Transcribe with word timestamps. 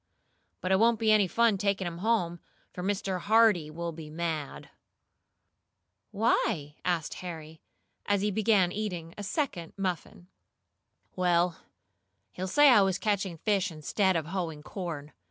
But 0.61 0.71
it 0.71 0.79
won't 0.79 0.97
be 0.99 1.11
any 1.11 1.27
fun 1.27 1.59
taking 1.59 1.85
'em 1.85 1.99
home, 1.99 2.39
for 2.73 2.81
Mr. 2.81 3.19
Hardee 3.19 3.69
will 3.69 3.91
be 3.91 4.09
mad." 4.09 4.71
"Why?" 6.09 6.73
asked 6.83 7.13
Harry, 7.13 7.61
as 8.07 8.21
he 8.23 8.31
began 8.31 8.71
eating 8.71 9.13
a 9.15 9.21
second 9.21 9.73
muffin. 9.77 10.25
"Well, 11.15 11.57
he'll 12.31 12.47
say 12.47 12.69
I 12.69 12.81
was 12.81 12.97
catching 12.97 13.37
fish 13.37 13.69
instead 13.71 14.15
of 14.15 14.25
hoeing 14.25 14.63
corn. 14.63 15.11